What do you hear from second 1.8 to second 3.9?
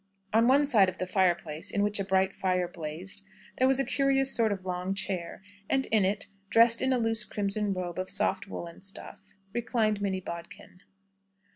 which a bright fire blazed, there was a